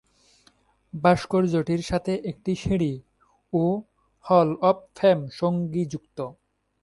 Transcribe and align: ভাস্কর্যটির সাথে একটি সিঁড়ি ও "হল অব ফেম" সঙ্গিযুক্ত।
ভাস্কর্যটির 0.93 1.81
সাথে 1.81 2.13
একটি 2.23 2.51
সিঁড়ি 2.55 2.93
ও 3.53 3.63
"হল 4.25 4.49
অব 4.61 4.77
ফেম" 4.95 5.19
সঙ্গিযুক্ত। 5.31 6.17